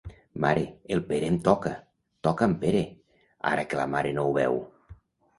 [0.43, 0.61] Mare,
[0.93, 1.73] el Pere em toca!
[2.27, 2.81] Toca'm, Pere,
[3.51, 4.57] ara que la mare no ho veu.